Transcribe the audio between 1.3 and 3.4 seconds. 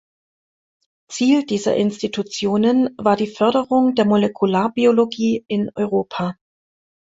dieser Institutionen war die